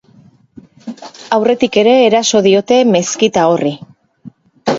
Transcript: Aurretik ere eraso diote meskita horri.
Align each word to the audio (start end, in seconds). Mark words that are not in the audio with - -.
Aurretik 1.37 1.77
ere 1.81 1.93
eraso 2.07 2.41
diote 2.49 2.79
meskita 2.97 3.45
horri. 3.53 3.75